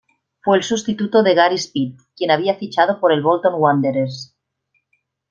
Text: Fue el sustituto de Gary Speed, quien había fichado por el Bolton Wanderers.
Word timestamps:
Fue 0.41 0.57
el 0.57 0.63
sustituto 0.63 1.21
de 1.21 1.35
Gary 1.35 1.57
Speed, 1.57 1.93
quien 2.15 2.31
había 2.31 2.55
fichado 2.55 2.99
por 2.99 3.11
el 3.13 3.21
Bolton 3.21 3.53
Wanderers. 3.61 4.35